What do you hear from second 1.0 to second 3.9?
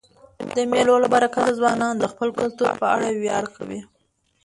له برکته ځوانان د خپل کلتور په اړه ویاړ کوي.